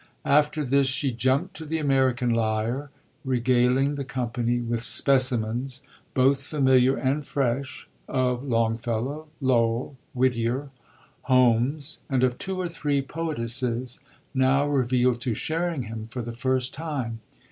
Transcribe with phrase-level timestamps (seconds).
[0.25, 2.89] After this she jumped to the American lyre,
[3.23, 5.83] regaling the company with specimens,
[6.15, 10.71] both familiar and fresh, of Longfellow, Lowell, Whittier,
[11.29, 13.99] Holmes, and of two or three poetesses
[14.33, 17.19] now revealed to Sherringham for the first time.